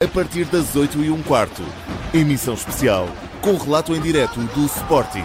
[0.00, 1.60] a partir das 8 e um quarto.
[2.14, 3.08] Emissão especial
[3.40, 5.24] com relato em direto do Sporting.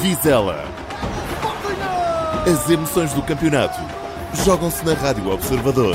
[0.00, 0.64] Vizela.
[2.50, 3.78] As emoções do campeonato
[4.42, 5.94] jogam-se na Rádio Observador.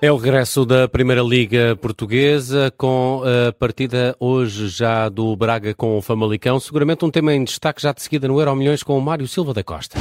[0.00, 5.98] É o regresso da Primeira Liga Portuguesa com a partida hoje já do Braga com
[5.98, 6.58] o Famalicão.
[6.58, 9.52] Seguramente um tema em destaque já de seguida no Euro Milhões com o Mário Silva
[9.52, 9.98] da Costa.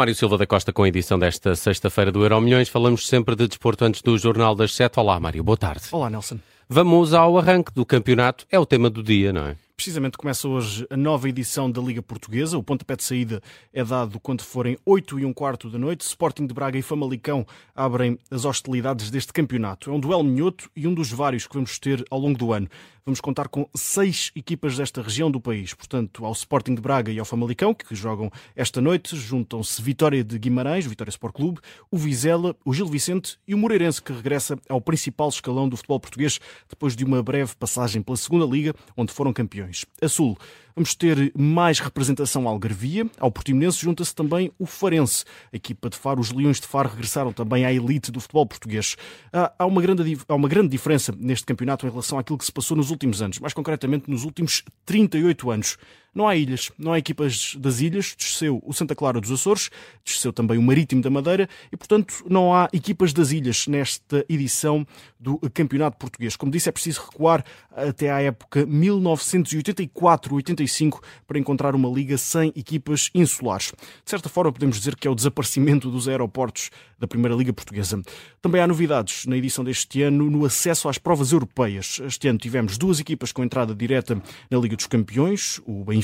[0.00, 2.70] Mário Silva da Costa com a edição desta sexta-feira do Euro Milhões.
[2.70, 4.98] Falamos sempre de desporto antes do Jornal das Sete.
[4.98, 5.44] Olá, Mário.
[5.44, 5.82] Boa tarde.
[5.92, 6.38] Olá, Nelson.
[6.66, 8.46] Vamos ao arranque do campeonato.
[8.50, 9.56] É o tema do dia, não é?
[9.76, 12.56] Precisamente começa hoje a nova edição da Liga Portuguesa.
[12.56, 13.42] O pontapé de saída
[13.74, 16.02] é dado quando forem 8 e um quarto da noite.
[16.02, 19.90] Sporting de Braga e Famalicão abrem as hostilidades deste campeonato.
[19.90, 22.68] É um duelo minhoto e um dos vários que vamos ter ao longo do ano.
[23.04, 25.74] Vamos contar com seis equipas desta região do país.
[25.74, 30.38] Portanto, ao Sporting de Braga e ao Famalicão, que jogam esta noite, juntam-se Vitória de
[30.38, 34.80] Guimarães, Vitória Sport Clube, o Vizela, o Gil Vicente e o Moreirense, que regressa ao
[34.80, 39.32] principal escalão do futebol português depois de uma breve passagem pela Segunda Liga, onde foram
[39.32, 39.84] campeões.
[40.00, 40.36] A Sul
[40.74, 43.08] Vamos ter mais representação algarvia.
[43.18, 45.24] Ao Portimonense junta-se também o Farense.
[45.52, 48.96] A equipa de Faro, os Leões de Faro, regressaram também à elite do futebol português.
[49.32, 52.76] Há uma grande, há uma grande diferença neste campeonato em relação àquilo que se passou
[52.76, 55.76] nos últimos anos, mais concretamente nos últimos 38 anos.
[56.12, 59.70] Não há ilhas, não há equipas das ilhas, desceu o Santa Clara dos Açores,
[60.04, 64.84] desceu também o Marítimo da Madeira e, portanto, não há equipas das ilhas nesta edição
[65.20, 66.34] do Campeonato Português.
[66.34, 73.08] Como disse, é preciso recuar até à época 1984-85 para encontrar uma liga sem equipas
[73.14, 73.72] insulares.
[74.04, 78.02] De certa forma, podemos dizer que é o desaparecimento dos aeroportos da Primeira Liga Portuguesa.
[78.42, 82.00] Também há novidades na edição deste ano no acesso às provas europeias.
[82.04, 85.99] Este ano tivemos duas equipas com entrada direta na Liga dos Campeões, o Benfica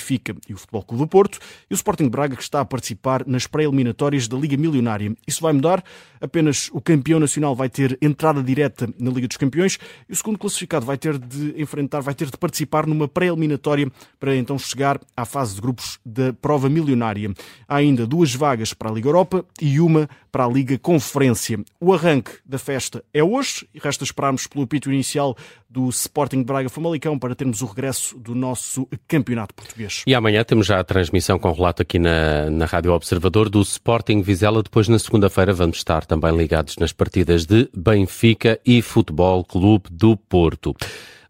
[0.49, 1.39] e o Futebol Clube do Porto,
[1.71, 5.15] e o Sporting Braga, que está a participar nas pré-eliminatórias da Liga Milionária.
[5.27, 5.83] Isso vai mudar,
[6.21, 10.39] apenas o campeão nacional vai ter entrada direta na Liga dos Campeões e o segundo
[10.39, 15.25] classificado vai ter de enfrentar, vai ter de participar numa pré-eliminatória para então chegar à
[15.25, 17.33] fase de grupos da prova milionária.
[17.69, 21.59] Há ainda duas vagas para a Liga Europa e uma para a Liga Conferência.
[21.81, 25.37] O arranque da festa é hoje e resta esperarmos pelo apito inicial
[25.77, 30.05] do Sporting Braga Famalicão para termos o regresso do nosso campeonato português.
[30.07, 34.23] E amanhã temos já a transmissão com relato aqui na, na Rádio Observador do Sporting
[34.23, 34.63] Vizela.
[34.63, 40.17] Depois, na segunda-feira, vamos estar também ligados nas partidas de Benfica e Futebol Clube do
[40.17, 40.75] Porto.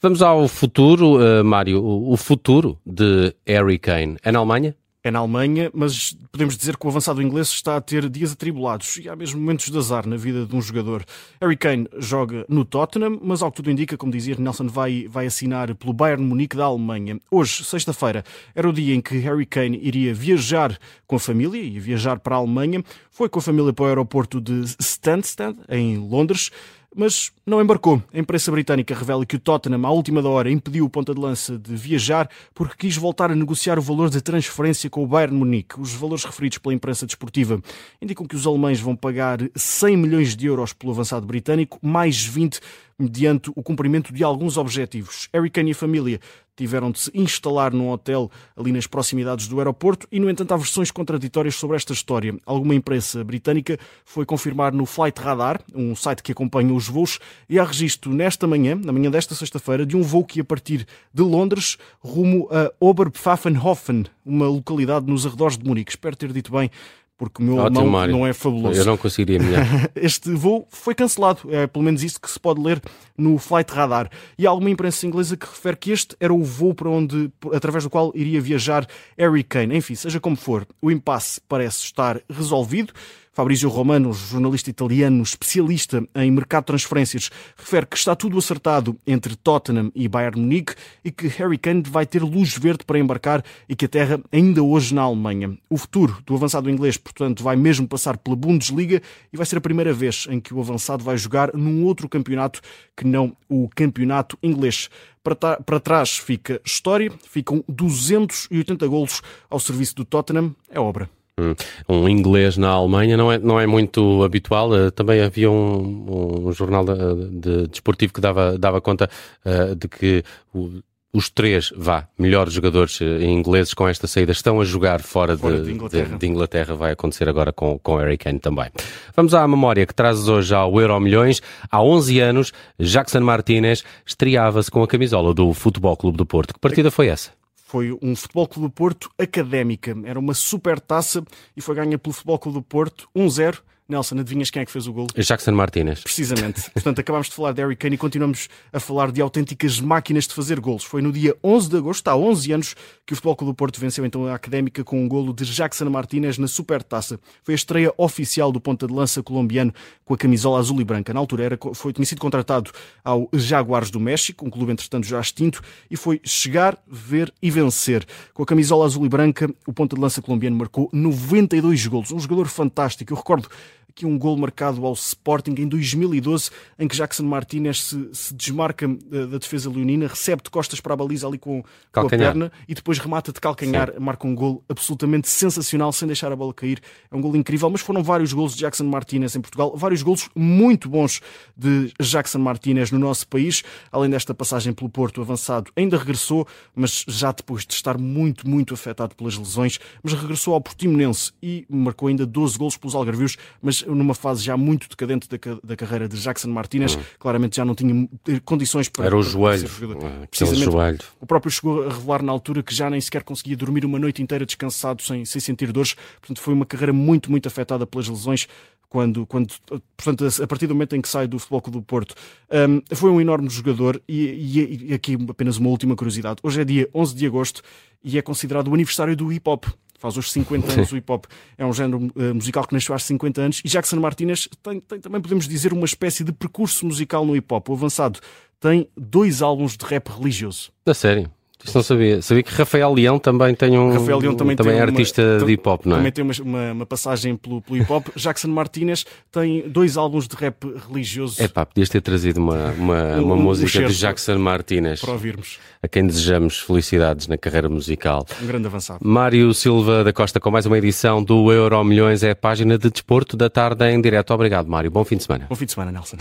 [0.01, 1.85] Vamos ao futuro, uh, Mário.
[1.85, 4.77] O futuro de Harry Kane é na Alemanha?
[5.07, 8.97] É na Alemanha, mas podemos dizer que o avançado inglês está a ter dias atribulados
[8.97, 11.05] e há mesmo momentos de azar na vida de um jogador.
[11.41, 15.27] Harry Kane joga no Tottenham, mas ao que tudo indica, como dizia Nelson, vai, vai
[15.27, 17.21] assinar pelo Bayern Munique da Alemanha.
[17.31, 21.79] Hoje, sexta-feira, era o dia em que Harry Kane iria viajar com a família, e
[21.79, 22.83] viajar para a Alemanha.
[23.09, 26.51] Foi com a família para o aeroporto de Stansted, em Londres
[26.95, 28.03] mas não embarcou.
[28.13, 31.21] A imprensa britânica revela que o Tottenham, à última da hora, impediu o ponta de
[31.21, 35.37] lança de viajar porque quis voltar a negociar o valor da transferência com o Bayern
[35.37, 35.81] Munique.
[35.81, 37.61] Os valores referidos pela imprensa desportiva
[38.01, 42.61] indicam que os alemães vão pagar 100 milhões de euros pelo avançado britânico, mais 20
[42.99, 45.29] mediante o cumprimento de alguns objetivos.
[45.33, 46.21] Harry Kane e a família
[46.57, 50.57] tiveram de se instalar num hotel ali nas proximidades do aeroporto e, no entanto, há
[50.57, 52.35] versões contraditórias sobre esta história.
[52.47, 57.19] Alguma imprensa britânica foi confirmar no Flight Radar, um site que acompanha os voos,
[57.49, 60.87] e há registro nesta manhã, na manhã desta sexta-feira, de um voo que ia partir
[61.13, 65.93] de Londres rumo a Oberpfaffenhofen, uma localidade nos arredores de Munique.
[65.93, 66.71] Espero ter dito bem
[67.17, 68.17] porque o meu Ótimo, alemão Mário.
[68.17, 68.79] não é fabuloso.
[68.79, 69.65] Eu não conseguiria melhor.
[69.97, 72.81] este voo foi cancelado, é pelo menos isso que se pode ler
[73.17, 74.11] no Flight Radar.
[74.39, 77.85] E há alguma imprensa inglesa que refere que este era o voo para onde, através
[77.85, 78.87] do qual iria viajar
[79.19, 79.77] Harry Kane.
[79.77, 82.93] Enfim, seja como for, o impasse parece estar resolvido.
[83.37, 89.37] Fabrizio Romano, jornalista italiano especialista em mercado de transferências, refere que está tudo acertado entre
[89.37, 90.75] Tottenham e Bayern Munique
[91.05, 94.63] e que Harry Kane vai ter luz verde para embarcar e que a terra ainda
[94.63, 95.59] hoje na Alemanha.
[95.69, 99.61] O futuro do avançado inglês, portanto, vai mesmo passar pela Bundesliga e vai ser a
[99.61, 102.63] primeira vez em que o avançado vai jogar num outro campeonato
[102.97, 104.89] que não o campeonato inglês.
[105.23, 111.11] Para, trás fica história, ficam 280 golos ao serviço do Tottenham, é obra.
[111.39, 111.55] Hum.
[111.87, 114.71] um inglês na Alemanha não é, não é muito habitual.
[114.71, 119.11] Uh, também havia um, um jornal de, de, desportivo que dava, dava conta
[119.45, 120.25] uh, de que
[120.55, 120.81] o,
[121.13, 125.59] os três, vá, melhores jogadores uh, ingleses com esta saída estão a jogar fora, fora
[125.59, 126.19] de, de, Inglaterra.
[126.19, 126.75] de, Inglaterra.
[126.75, 128.71] Vai acontecer agora com, com Harry Kane também.
[129.15, 131.43] Vamos à memória que trazes hoje ao Euro Milhões.
[131.71, 136.55] Há 11 anos, Jackson Martínez estreava-se com a camisola do Futebol Clube do Porto.
[136.55, 137.36] Que partida foi essa?
[137.67, 139.93] Foi um Futebol Clube do Porto académica.
[140.05, 141.25] Era uma super taça
[141.57, 144.89] e foi ganha pelo Futebol Clube do Porto 1-0 Nelson, adivinhas quem é que fez
[144.89, 145.07] o gol?
[145.17, 146.01] Jackson Martínez.
[146.01, 146.69] Precisamente.
[146.75, 150.35] Portanto, acabámos de falar de Harry Kane e continuamos a falar de autênticas máquinas de
[150.35, 150.83] fazer golos.
[150.83, 152.75] Foi no dia 11 de agosto, há 11 anos,
[153.07, 155.89] que o Futebol Clube do Porto venceu então a Académica com um golo de Jackson
[155.89, 157.21] Martínez na Supertaça.
[157.45, 159.73] Foi a estreia oficial do ponta de lança colombiano
[160.05, 161.15] com a camisola azul e branca.
[161.15, 162.73] Na altura era, foi, tinha sido contratado
[163.05, 168.05] ao Jaguares do México, um clube entretanto já extinto, e foi chegar, ver e vencer.
[168.35, 172.11] Com a camisola azul e branca, o ponta de lança colombiano marcou 92 golos.
[172.11, 173.13] Um jogador fantástico.
[173.13, 173.49] Eu recordo
[173.97, 178.87] aqui um gol marcado ao Sporting em 2012, em que Jackson Martínez se, se desmarca
[178.87, 182.53] da, da, defesa leonina, recebe de costas para a baliza ali com, com a perna
[182.69, 183.99] e depois remata de calcanhar, Sim.
[183.99, 186.79] marca um gol absolutamente sensacional, sem deixar a bola cair.
[187.11, 190.29] É um gol incrível, mas foram vários gols de Jackson Martínez em Portugal, vários gols
[190.35, 191.23] muito bons
[191.57, 193.63] de Jackson Martínez no nosso país.
[193.91, 198.75] Além desta passagem pelo Porto avançado, ainda regressou, mas já depois de estar muito, muito
[198.75, 203.86] afetado pelas lesões, mas regressou ao Portimonense e marcou ainda 12 gols pelos Algarvios, mas
[203.87, 207.01] numa fase já muito decadente da, da carreira de Jackson Martínez, hum.
[207.19, 209.07] claramente já não tinha eh, condições para.
[209.07, 209.69] Era o joelho.
[210.03, 210.99] Ah, Precisamente, joelho.
[211.21, 214.23] O próprio chegou a revelar na altura que já nem sequer conseguia dormir uma noite
[214.23, 215.95] inteira descansado sem, sem sentir dores.
[216.21, 218.49] Portanto, foi uma carreira muito, muito afetada pelas lesões
[218.89, 219.55] quando, quando
[219.97, 222.15] portanto, a partir do momento em que sai do Futebol Clube do Porto.
[222.51, 226.41] Um, foi um enorme jogador e, e, aqui apenas uma última curiosidade.
[226.43, 227.63] Hoje é dia 11 de agosto
[228.03, 229.67] e é considerado o aniversário do hip hop
[230.07, 231.25] faz os 50 anos o hip hop.
[231.59, 233.63] É um género uh, musical que nasceu há 50 anos.
[233.65, 237.53] E Jackson Martinez tem, tem, também podemos dizer uma espécie de percurso musical no hip
[237.53, 237.69] hop.
[237.69, 238.21] O avançado
[238.61, 240.71] tem dois álbuns de rap religioso.
[240.85, 241.31] Da sério?
[241.65, 242.23] Isso não sabia.
[242.23, 243.93] Sabia que Rafael Leão também tem um.
[243.93, 245.99] Rafael Leão também, também é artista uma, de hip hop, não é?
[245.99, 248.09] Também tem uma, uma, passagem pelo, pelo hip hop.
[248.15, 251.43] Jackson Martinez tem dois álbuns de rap religioso.
[251.43, 255.01] É pá, podias ter trazido uma, uma, um, uma um, música um de Jackson Martinez.
[255.01, 255.59] Para ouvirmos.
[255.83, 258.27] A quem desejamos felicidades na carreira musical.
[258.43, 259.01] Um grande avançado.
[259.03, 262.91] Mário Silva da Costa com mais uma edição do Euro Milhões é a página de
[262.91, 264.33] desporto da tarde em direto.
[264.33, 264.91] Obrigado, Mário.
[264.91, 265.47] Bom fim de semana.
[265.49, 266.17] Bom fim de semana, Nelson.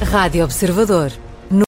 [0.00, 1.27] Rádio Observador.